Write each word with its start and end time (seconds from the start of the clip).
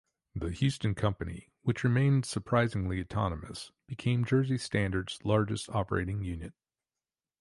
The 0.33 0.49
Houston 0.49 0.95
company, 0.95 1.51
which 1.61 1.83
remained 1.83 2.25
surprisingly 2.25 2.99
autonomous, 2.99 3.71
became 3.85 4.25
Jersey 4.25 4.57
Standard's 4.57 5.19
largest 5.23 5.69
operating 5.69 6.23
unit. 6.23 6.55